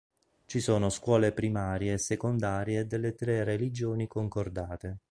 [0.45, 4.97] Ci sono scuole primarie e secondarie delle tre religioni concordate.